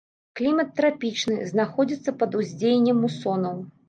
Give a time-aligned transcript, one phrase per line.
[0.37, 3.61] Клімат трапічны, знаходзіцца пад уздзеяннем мусонаў.